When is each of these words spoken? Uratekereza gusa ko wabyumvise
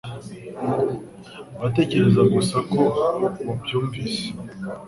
Uratekereza 1.57 2.21
gusa 2.33 2.57
ko 2.71 2.81
wabyumvise 3.47 4.23